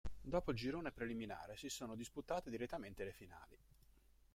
[0.23, 3.55] Dopo il girone preliminare si sono disputate direttamente le finali.